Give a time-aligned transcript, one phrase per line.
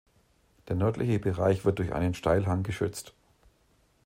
[0.67, 3.13] Der nördliche Bereich wird durch einen Steilhang geschützt.